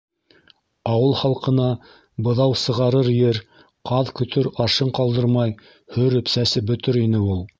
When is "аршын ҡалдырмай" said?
4.67-5.55